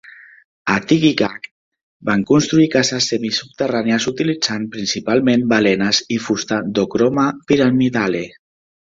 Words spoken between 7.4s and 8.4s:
pyramidale.